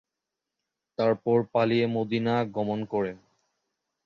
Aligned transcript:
তারপর 0.97 1.37
পালিয়ে 1.53 1.85
মদীনা 1.87 2.35
গমন 2.55 2.79
করেন। 2.85 3.17